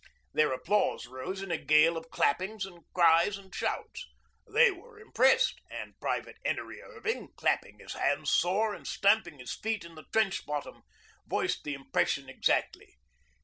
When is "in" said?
1.43-1.51, 9.85-9.93